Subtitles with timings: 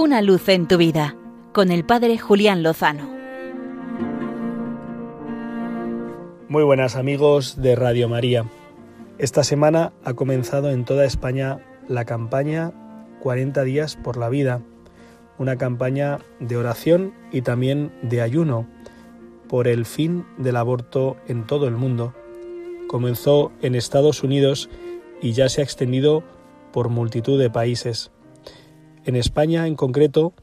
[0.00, 1.16] Una luz en tu vida
[1.52, 3.10] con el Padre Julián Lozano.
[6.48, 8.48] Muy buenas amigos de Radio María.
[9.18, 11.58] Esta semana ha comenzado en toda España
[11.88, 12.70] la campaña
[13.22, 14.62] 40 días por la vida,
[15.36, 18.68] una campaña de oración y también de ayuno
[19.48, 22.14] por el fin del aborto en todo el mundo.
[22.86, 24.70] Comenzó en Estados Unidos
[25.20, 26.22] y ya se ha extendido
[26.72, 28.12] por multitud de países.
[29.08, 30.34] En España, en concreto,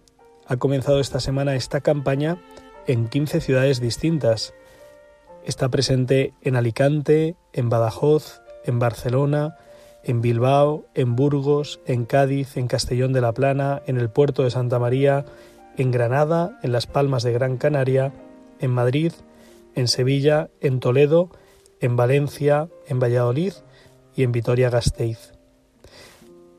[0.48, 2.42] ha comenzado esta semana esta campaña
[2.88, 4.56] en 15 ciudades distintas.
[5.46, 9.56] Está presente en Alicante, en Badajoz, en Barcelona,
[10.04, 14.50] en Bilbao, en Burgos, en Cádiz, en Castellón de la Plana, en el puerto de
[14.50, 15.26] Santa María,
[15.78, 18.14] en Granada, en Las Palmas de Gran Canaria,
[18.60, 19.14] en Madrid,
[19.76, 21.30] en Sevilla, en Toledo,
[21.82, 23.54] en Valencia, en Valladolid
[24.16, 25.34] y en Vitoria-Gasteiz.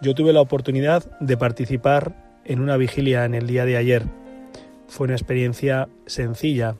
[0.00, 4.04] Yo tuve la oportunidad de participar en una vigilia en el día de ayer.
[4.88, 6.76] Fue una experiencia sencilla.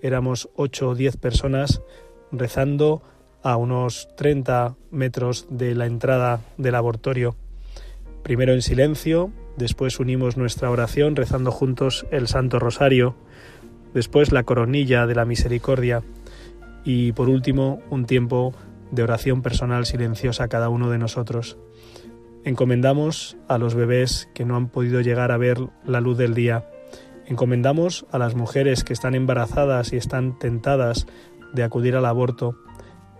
[0.00, 1.82] Éramos 8 o 10 personas
[2.30, 3.02] rezando
[3.42, 7.36] a unos 30 metros de la entrada del laboratorio.
[8.22, 13.14] Primero en silencio, después unimos nuestra oración rezando juntos el Santo Rosario,
[13.94, 16.02] después la coronilla de la misericordia
[16.84, 18.54] y por último un tiempo
[18.90, 21.56] de oración personal silenciosa a cada uno de nosotros.
[22.44, 26.68] Encomendamos a los bebés que no han podido llegar a ver la luz del día.
[27.26, 31.06] Encomendamos a las mujeres que están embarazadas y están tentadas
[31.54, 32.56] de acudir al aborto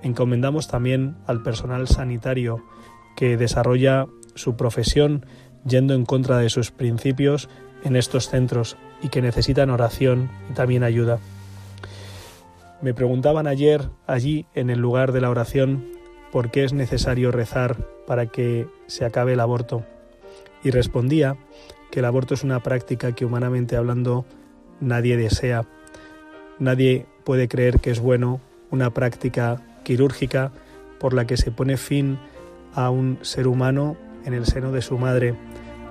[0.02, 2.64] Encomendamos también al personal sanitario
[3.16, 5.24] que desarrolla su profesión
[5.64, 7.48] yendo en contra de sus principios
[7.84, 11.18] en estos centros y que necesitan oración y también ayuda.
[12.80, 15.84] Me preguntaban ayer allí en el lugar de la oración
[16.32, 17.76] por qué es necesario rezar
[18.06, 19.84] para que se acabe el aborto.
[20.64, 21.36] Y respondía
[21.90, 24.24] que el aborto es una práctica que humanamente hablando
[24.80, 25.64] nadie desea.
[26.58, 30.52] Nadie puede creer que es bueno una práctica quirúrgica
[30.98, 32.18] por la que se pone fin
[32.74, 35.34] a un ser humano en el seno de su madre,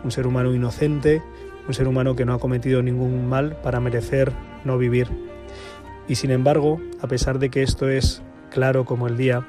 [0.03, 1.21] un ser humano inocente,
[1.67, 4.31] un ser humano que no ha cometido ningún mal para merecer
[4.65, 5.07] no vivir.
[6.07, 9.47] Y sin embargo, a pesar de que esto es claro como el día,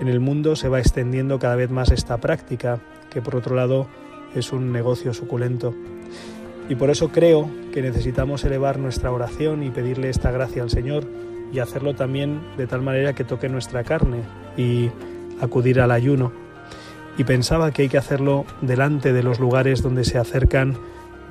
[0.00, 2.80] en el mundo se va extendiendo cada vez más esta práctica,
[3.10, 3.86] que por otro lado
[4.34, 5.74] es un negocio suculento.
[6.68, 11.04] Y por eso creo que necesitamos elevar nuestra oración y pedirle esta gracia al Señor
[11.52, 14.22] y hacerlo también de tal manera que toque nuestra carne
[14.56, 14.90] y
[15.40, 16.45] acudir al ayuno.
[17.18, 20.76] Y pensaba que hay que hacerlo delante de los lugares donde se acercan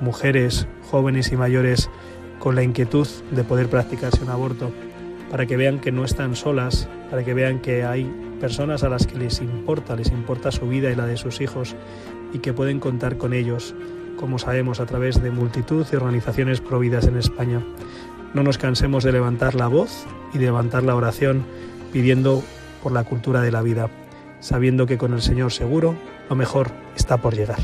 [0.00, 1.88] mujeres, jóvenes y mayores
[2.38, 4.70] con la inquietud de poder practicarse un aborto,
[5.30, 8.04] para que vean que no están solas, para que vean que hay
[8.40, 11.74] personas a las que les importa, les importa su vida y la de sus hijos
[12.32, 13.74] y que pueden contar con ellos,
[14.16, 17.62] como sabemos, a través de multitud de organizaciones providas en España.
[18.34, 21.44] No nos cansemos de levantar la voz y de levantar la oración
[21.92, 22.42] pidiendo
[22.82, 23.88] por la cultura de la vida,
[24.40, 25.96] sabiendo que con el Señor seguro
[26.28, 27.58] lo mejor está por llegar.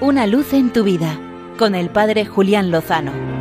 [0.00, 1.18] Una luz en tu vida
[1.58, 3.39] con el Padre Julián Lozano.